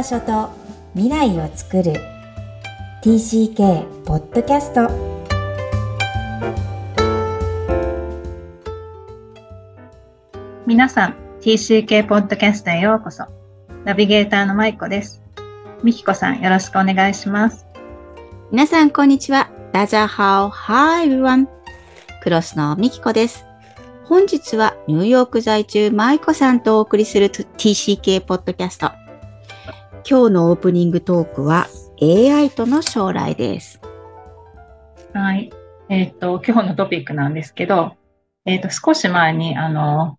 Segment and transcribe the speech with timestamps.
[0.00, 0.48] 場所と
[0.94, 1.92] 未来を作る
[3.02, 4.88] TCK ポッドキャスト
[10.66, 13.26] 皆さん TCK ポッドキャストへようこそ
[13.84, 15.22] ナビゲーターのまいこです
[15.82, 17.66] みきこさんよろしくお願いします
[18.50, 19.50] 皆さん、こんにちは。
[19.72, 21.46] ダジャハオ、Hi everyone.
[22.22, 23.44] クロスのミキコです。
[24.04, 28.99] 本日はニューヨーク在住マイコさんとお送りする TCK ポッドキャスト。
[30.08, 31.66] 今日のオープニングトークは
[32.00, 33.80] AI との将来です。
[35.12, 35.50] はい
[35.88, 37.96] えっ、と今日のトピックなんですけど
[38.44, 40.18] えっ、と少し前にあの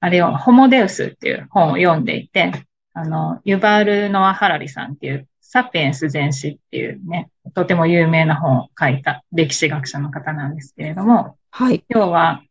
[0.00, 2.52] あれをホモデウスっていう本を読んでいて
[2.94, 11.82] あのユバール・ノア・ハラリさんっていうサピエンス全史っていうね、とても有名な本を書いた歴史学者の方なんですけれども、はい。
[11.88, 12.42] 要は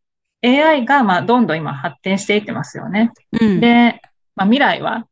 [0.43, 3.11] AI がまあどんどん今発展していってますよね。
[3.39, 3.59] うん。
[3.59, 4.01] で、
[4.35, 5.05] まあ、未来は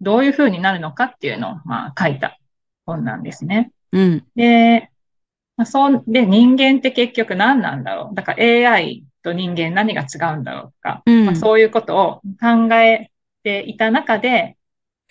[0.00, 2.38] どういう風になるのかっていうのをまあ書いた
[2.86, 3.72] 本なんですね。
[3.92, 4.26] うん。
[4.34, 4.90] で、
[5.56, 8.14] まあ、そんで人間って結局何なんだろう。
[8.14, 13.10] だから AI と人間何が違うんだろうとか、うんまあ、そういうことを考え
[13.42, 14.56] ていた中で、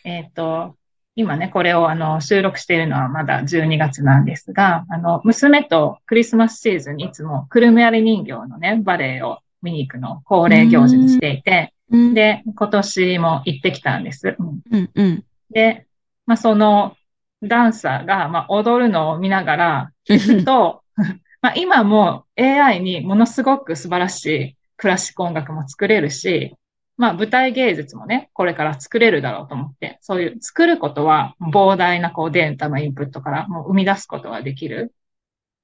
[0.03, 0.75] えっ、と、
[1.15, 12.13] 今ね、これをあの収録しているのはまだ12月なんですが、あの、娘とクリスマスシーズンにいつもくるみ割り人形のね、バレエを見に行くのを恒例行事にしていて、うん。
[12.13, 14.35] で、今年も行ってきたんです。
[14.38, 14.89] うんうん。
[14.93, 15.25] うん。
[15.52, 15.88] で、
[16.25, 16.95] まあ、その
[17.41, 20.83] ダンサーが、まあ、踊るのを見ながら聞くと、
[21.41, 26.55] まあ、今もう AI にものすごく素晴らしいクラシック音楽も作れるし、
[26.97, 34.93] まあ、舞台芸術もね、これから作れるだろうと思って、そういう作ることは膨大なこうデータのインプットからもう生み出すことができる。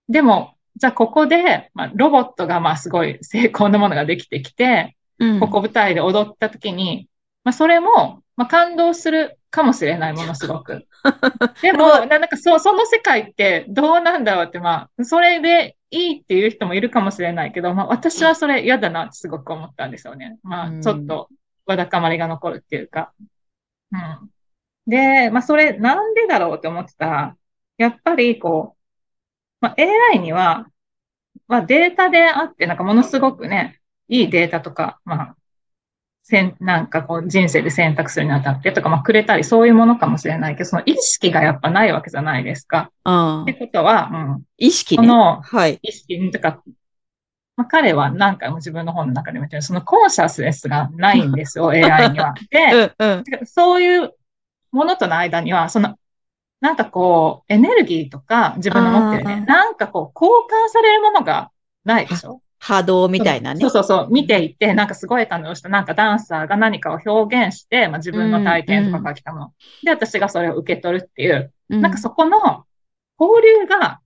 [0.07, 5.39] でも、じゃあここで、まあ、ロボットがまあすごい成功なものができてきて、うん。
[5.39, 7.09] ここ舞台で踊った時に、
[7.43, 10.85] まあ、それも、まあ、感動するかもしれない、ものすごく。
[11.61, 20.37] でも、ななんかそ、その世界ってどうなんだろうって、まあ、それでいいっていう人もいるかもしれないけど、まあ、私はそれ嫌だなってすごく思ったんですよね。
[20.43, 21.29] まあ、うんちょっと、
[21.65, 23.13] わだかまりが残るっていうか。
[23.91, 24.29] うん。
[24.87, 27.37] で、まあ、それなんでだろうって思ってたら、
[27.77, 28.74] やっぱりこう、
[29.65, 30.67] まあ、AI には、
[31.47, 35.35] まあ、データであって、なんかものすごくね、いいデータとか、まあ、
[36.21, 42.91] せん、なんかこう人生で選択するにあたってとか、まあくれたりそういうものかもしれないけど、その意識がやっぱないわけじゃないですか。
[43.03, 43.53] ああって。
[43.53, 45.07] ことは、うん、意識ね。
[45.07, 45.79] このはい。
[45.81, 46.63] 意識とか、
[47.55, 52.33] まあ彼は何回も自分の本の中でも言ってる、そのコンシャスネスがないんですよ、AI には。
[52.49, 53.17] で、 うん。
[53.39, 53.45] うん。
[53.45, 54.11] そういう
[54.71, 55.95] ものとの間には、その、
[56.65, 61.51] なんかこう、エネルギーとか自分の持ってるね、なんかこう、交換されるものが
[61.83, 62.41] ないでしょ？
[62.57, 63.69] 波動みたいなねそう。
[63.69, 69.53] そうそう、見ていて、なんかすごい感動した、なんかダンサーが何かを表現して、まあ、自分の体験とか書きたもの。
[69.83, 72.65] で、私がそれを受け取るっていう、うなんかそこの
[73.19, 73.99] 交流が、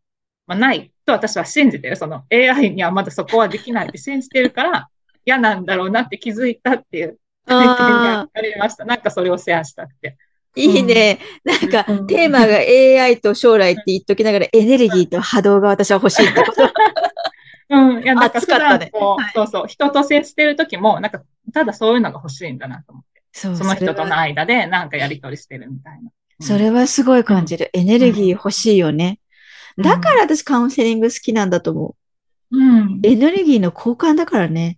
[0.45, 1.95] まあ、ないと私は信じてる。
[1.95, 4.89] その AI にはまだそこはできないって信じてるから、
[5.23, 8.83] 嫌なんだろうなって気づいたっていう体験があありました。
[8.83, 10.17] なんかそれをシェアしたくて。
[10.55, 11.19] ー いいね。
[11.43, 16.69] なんかうん、テーマが AI と将来って言っときながら、エネルギーと波動が私は欲しいってこと。
[17.71, 18.03] うん。
[18.03, 21.21] いや、なんかったこう、はいそうそう、人と接してる時も、なんか、
[21.53, 23.21] ただそういうのが欲しいんだなと思って。
[23.31, 25.99] そその人との間でなんかやりとりしてるみたいな。
[25.99, 26.09] うん
[26.41, 27.69] それはすごい感じる。
[27.73, 29.19] エネルギー欲しいよね。
[29.77, 31.95] だから私カウンセリング好きなんだと思
[32.51, 32.57] う。
[32.57, 32.99] うん。
[33.03, 34.77] エネルギーの交換だからね。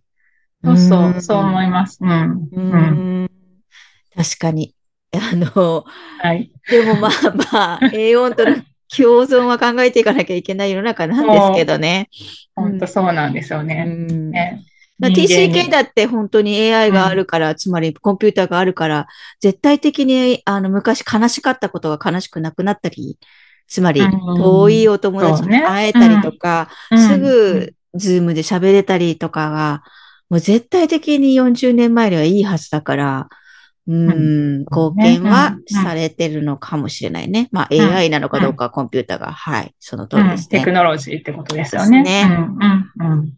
[0.64, 2.00] そうそう、そう思います。
[2.02, 2.50] うん。
[2.52, 3.24] ううん。
[3.26, 3.32] ん。
[4.16, 4.76] 確かに。
[5.14, 5.86] あの、
[6.20, 6.52] はい。
[6.70, 7.12] でもまあ
[7.52, 8.56] まあ、栄養との
[8.96, 12.10] 共存は考えていかなきゃいけない世の中なんですけどね。
[12.56, 13.84] 本当そうなんですようね。
[13.86, 14.64] んね
[15.02, 19.08] TCK だって本当に AI があるから、つまりコンピューターがあるから、
[19.40, 23.18] 絶対的にあの昔悲しかったことが悲しくなくなったり、
[23.68, 24.12] つまりうん。
[24.38, 27.00] 遠いお友達に会えたりとか、うん。
[27.00, 29.84] すぐズームで喋れたりとかが、
[30.30, 33.30] もう絶対的に40年前にはいいはずだから、
[33.88, 37.50] うん、貢献はされてるのかもしれないね。
[37.52, 40.60] まあん AI なのかどうかはコンピューターが、はい、その通うんりですね。
[40.60, 42.04] テクノロジーってことですよね。
[42.04, 43.34] ねうん、うん、うん。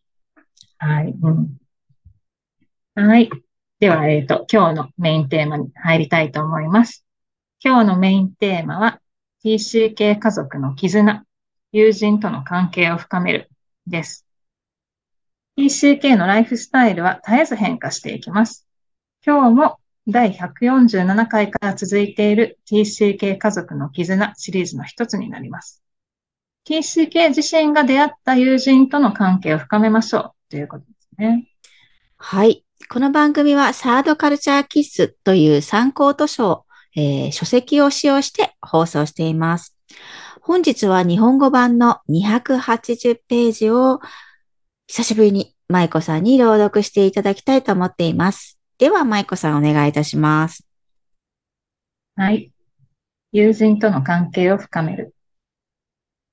[0.77, 3.07] はい、うん。
[3.07, 3.29] はい。
[3.79, 7.05] では、えっと、今日のメインテーマに入りたいと思います。
[7.63, 8.99] 今日のメインテーマは、
[9.43, 11.23] TCK 家族の絆、
[11.71, 13.49] 友人との関係を深める
[13.87, 14.25] です。
[15.57, 18.67] TCK のライフスタイルは絶えず変化していきます。
[19.25, 25.81] 今日も第147回から続いている TCK 家族の絆シリーズの一つになります。
[26.67, 31.47] TCK 自身が出会った友人との関係を深めましょうということですね。
[32.17, 32.65] はい。
[32.89, 36.65] この番組はサードカルチャーキッスという参考図書を
[36.95, 39.75] えー書籍を使用して放送しています。
[40.41, 43.99] 本日は日本語版の280ページを
[44.87, 48.59] 久しぶりに舞子さんに朗読していただきたいと思っています。
[48.77, 50.65] では舞子さんお願いいたします。
[52.15, 52.51] はい。
[53.31, 55.13] 友人との関係を深める。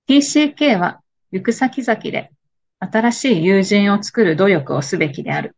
[0.08, 1.00] TCK は
[1.30, 2.30] 行く先々で
[2.78, 5.56] 新しい友人を作る努力をすべきである。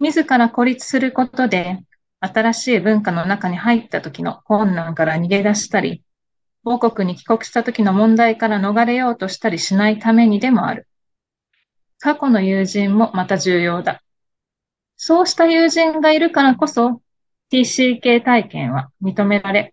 [0.00, 1.78] 自ら孤立することで
[2.20, 6.02] 新しい文化の中に入った時の困難から逃げ出したり、
[6.64, 10.88] 母国に帰国した時の問題から逃れようとしたりしないためにでもある。
[11.98, 14.02] 過去の友人もまた重要だ。
[15.06, 17.00] そうした友人がいるからこそ
[17.52, 19.72] TCK 体験は認められ、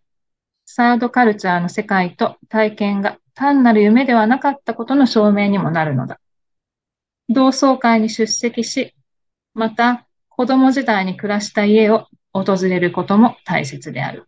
[0.63, 6.19] サードカルチャーの世界と体験が単なる夢ではなかったことの証明にもなるのだ。
[7.29, 8.93] 同窓会に出席し、
[9.55, 14.27] また子供時代に暮らした家を訪れることも大切である。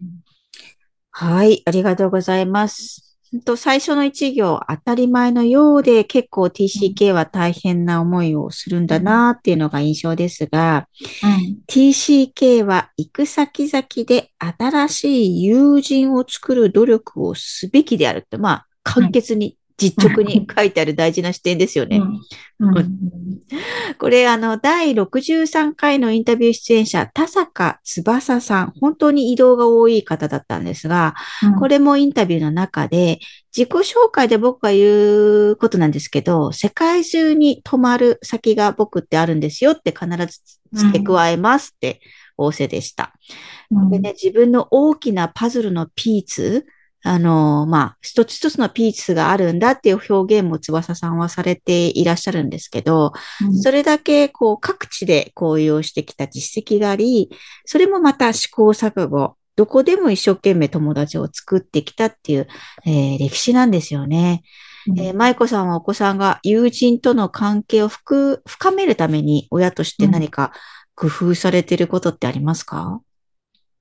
[1.11, 3.14] はい、ありがとうございます。
[3.41, 10.87] と最初の一行、当たり前のようで結構 TCK は大変な思いをするんだなっていうのが印象ですが、
[11.23, 11.57] うん。
[11.67, 22.01] TCK は行く先々で新しい友人を作る努力をすべきであるって、まあ、簡潔に、実直に 書いてある大事な視点ですよね。
[22.59, 22.77] うん。
[22.77, 22.99] うん
[23.99, 31.15] これ、あの、第63回のインタビュー出演者、田坂翼さん、本当に移動が多い方だったんですが、
[31.59, 33.19] これもインタビューの中で、
[33.55, 40.41] 自己紹介で僕が言うことなんですけど、世界中に泊まる先が僕ってあるんですよって必ず
[40.73, 42.01] 付け加えますって
[42.37, 43.13] 仰せでした。
[43.71, 46.65] うんでね、自分の大きなパズルのピーツ、
[47.07, 53.13] あの、まあ、一つ一つのピーツがあるんだっていう表現も翼さんはされていらっしゃるんですけど、
[53.45, 53.57] うん。
[53.57, 57.29] それだけこう各地で公用してきた実績があり、
[57.65, 62.47] それもまた試行錯誤、どこでも一生懸命友達を作ってきたっていう、
[62.85, 64.43] えー歴史なんですよね。
[64.97, 70.51] えー、舞子さんはお子さんが友人との関係を深深めるために親として何か
[70.95, 73.01] 工夫されていることってありますか？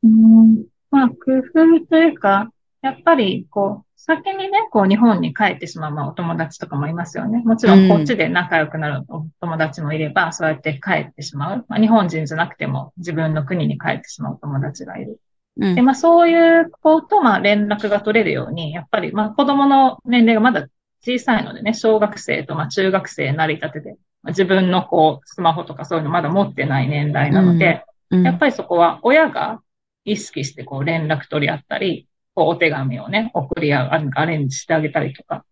[0.03, 0.65] うん。
[0.91, 1.15] まあ、工
[1.53, 2.50] 夫というか、
[2.84, 7.42] やっぱり、こう、先にね、こう、日本に帰ってしまう、まあ、お友達とかもいますよね。
[7.44, 11.64] もちろん、こっちで仲良くなるお友達もいれば、そうやって帰ってしまう。
[11.66, 15.19] まあ、日本人じゃなくても、自分の国に帰ってしまうお友達がいる。
[15.56, 20.69] うんで、まあ、そういう子と、まあ、連絡が取れるように、やっぱり、まあ、子供の年齢がまだ
[21.00, 23.92] 小さいのでね、小学生と、まあ、中学生なりたてで、
[24.22, 29.60] まあ自分の、こう、スマホとかそういうのまだ持ってない年代なので、うんやっぱりそこは親が
[30.04, 35.44] 意識してこう連絡取り合ったり、こうお手紙をね、送り合う、あアレンジしてあげたりとか、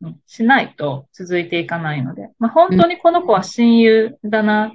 [0.00, 4.70] うんしないと続いていかないので、まあ、本当にこの子は親友だなっ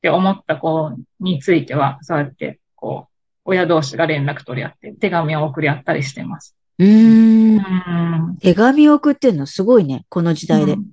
[0.00, 3.12] て思った子については、そうやってこう、
[3.44, 6.56] 親同士が連絡取り合って、手紙を送り合ったりしてます。
[6.78, 10.76] うーんうん手紙を送ってるのすごいね、この時代でう。
[10.76, 10.86] ん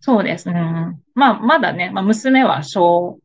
[0.00, 0.98] そうですね。
[1.14, 3.18] まあ、まだね、まあ、娘は小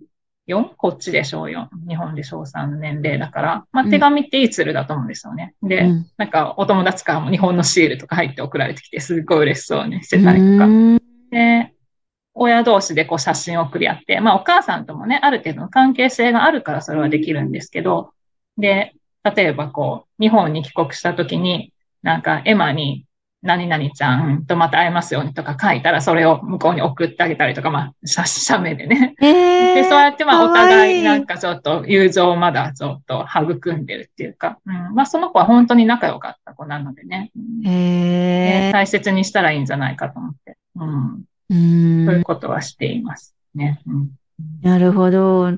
[0.48, 0.76] 4?
[0.76, 1.68] こっちで小4。
[1.88, 5.56] 日本で小3の年齢だから、まあ、うん手紙っていいツールだと思うんですよね。
[5.64, 10.66] で、うんなんか、お友達からも日本のシールとか入って送られてきて、すっごい嬉しそうにしてたりとか。
[10.66, 11.00] うん
[11.32, 11.74] で、
[12.36, 18.12] 親同士でこう写真を送り合って、まあお母さんともね、ある程度の関係性があるからそれはできるんですけど、
[18.58, 23.06] で、例えばこう、日本に帰国した時に、なんかエマに、
[23.44, 29.16] 何々ちゃんとまた会えますようにとか書いたら、それを向こうに送ってあげたりとか、まあ、写写メでね。
[29.22, 37.32] えーで、そうやってまあ、お互いなんかちょっと友情をまだちょっと育んでるっていうか、うん、まあ、その子は本当に仲良かった子なのでね。
[37.36, 40.58] うんへー大切にしたらいいんじゃないかと思って。
[40.76, 41.14] うん。
[41.16, 43.82] うそういんうことはしていますね。
[43.86, 44.12] うん
[44.62, 45.52] なるほど。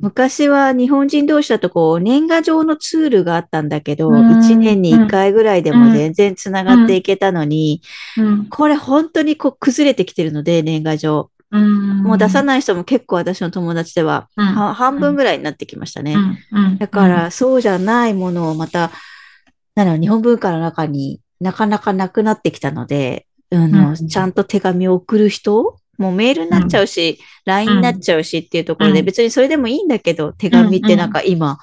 [0.00, 4.38] 昔は日本人同士だとこう年賀状のツールがあったんだけど、うん。
[4.38, 7.82] 1年に1回ぐらいでも全然つながっていけたのに、
[8.16, 8.46] うん。
[8.46, 11.30] これ本当にこう崩れてきてるので、年賀状。
[11.50, 12.02] うん。
[12.02, 16.14] もう出さない人も結構私の友達では、半分ぐらいになってきましたね。
[16.14, 16.64] うん。
[16.64, 16.78] うん。
[16.78, 18.92] だから、そうじゃないものをまた、
[19.74, 23.94] なんだろう、日本文化の中になかなかなくなってきたので、あの、うん。
[23.96, 31.58] ちゃんと手紙を送る人もうメールになっちゃうし、LINE になっちゃうしっていうところで、うん別にそれでもいいんだけど、手紙ってなんか今、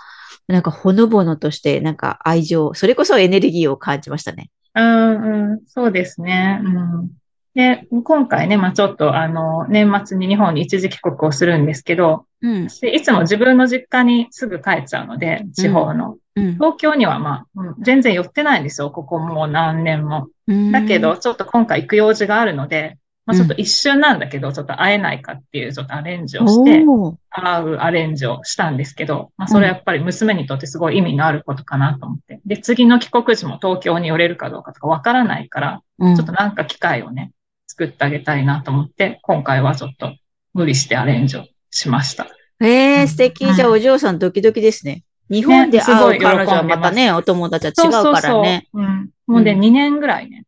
[0.48, 4.52] なんかほのぼのとして、なんか愛情、それこそエネルギーを感じましたね。
[4.76, 6.62] うんうん、そうですね。
[6.64, 7.10] うん。
[7.56, 12.68] で、今回ね、まあちょっとあの、年末に日本に一時帰国をするんですけど、うん。
[12.82, 16.18] でいつも自分の実家にすぐ帰っちゃうので、地方の。
[16.36, 16.54] うん。
[16.54, 20.28] 東京にはまあ、うん全然寄ってないんですよ、ここもう何年も。
[20.48, 26.86] うんだけど、、ちょっと今回行く用事があるので、まあ、ちょっと一瞬なんだけど、ちょっと会えないかっていうちょっとアレンジをして、
[27.30, 32.40] 会うアレンジをしたんですけど、まあ、それやっぱり娘にとってすごい意味のあることかなと思って。
[32.46, 37.34] で、次の帰国時も東京に寄れるかどうかとかわからないから、うんちょっとなんか機会をね、
[37.68, 40.16] 作ってあげたいなと思って、今回はちょっと
[40.54, 42.28] 無理してアレンジをしました。
[42.62, 43.54] えー、素敵。
[43.54, 45.04] じゃあ、うんお嬢さんドキドキですね。
[45.30, 48.04] 日本で会う彼女はまたね、お友達は違うからね。
[48.04, 48.42] そうそうそ
[48.74, 48.82] う。
[48.82, 49.10] うん。
[49.28, 50.46] もうね、うん2年ぐらいね、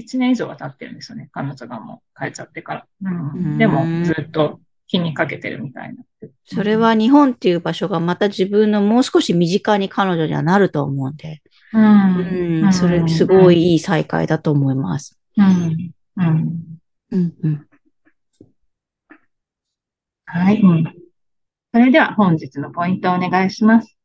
[0.00, 1.28] 1年以上は経ってるんですよね。
[1.32, 2.86] 彼女がもう帰っちゃってから。
[3.02, 3.58] ううんん。
[3.58, 6.02] でも、ずっと気にかけてるみたいな。
[6.44, 11.42] それは日本っていう場所がまた自分のもう少し身近に彼女にはなると思うんで。
[11.72, 15.18] うん、うん、それすごいいい再会だと思います。
[15.36, 15.92] うん。
[16.16, 16.78] うん。
[17.12, 17.66] うん、うん。
[20.26, 20.60] はい。
[20.60, 20.84] うん。
[21.72, 23.96] それでは本日のポイントをお願いします。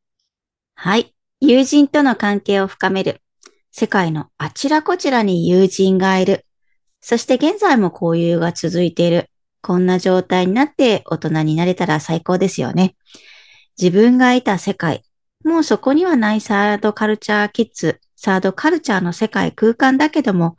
[0.76, 1.16] はい。
[1.42, 3.22] 友人との関係を深める。
[3.78, 6.46] 世界のあちらこちらに友人がいる。
[7.02, 9.30] そして現在も交友が続いている。
[9.62, 12.96] こんな状態になって大人になれたら最高ですよね。
[13.78, 15.04] 自分がいた世界。
[15.44, 20.56] もうそこにはないサードカルチャーキッズ、サードカルチャーの世界空間だけども、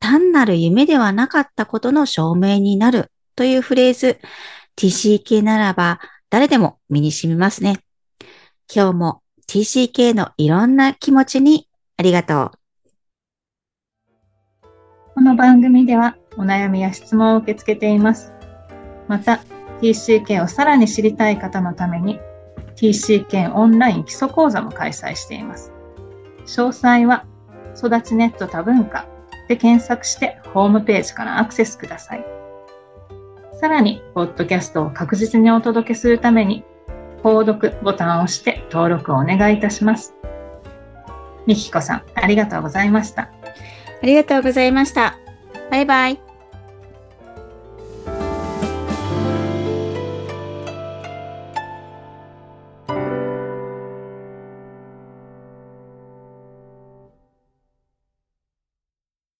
[0.00, 4.18] 単なる夢ではなかったことの証明になるというフレーズ、
[4.76, 7.78] TCK ならば誰でも身に染みますね。
[8.68, 12.58] 今日も TCK のいろんな気持ちにありがとう。
[15.14, 18.32] この番組ではお悩みや質問を受け付けています。
[19.08, 19.40] また、
[19.80, 22.18] TCK をさらに知りたい方のために
[22.76, 25.72] TCK オンライン基礎講座も開催しています。
[26.46, 27.24] 詳細は
[27.76, 29.06] 育ちネット多文化
[29.48, 32.24] で検索してホームページからアクセスください。
[33.54, 36.62] さらに、ポッドキャストを確実にお届けするために、
[37.22, 40.15] 購読ボタンを押して登録をお願いいたします。
[41.46, 43.22] みきこさん、ありがとうございました。
[43.22, 43.30] あ
[44.06, 45.16] りがとうございました。
[45.70, 46.25] バイバイ。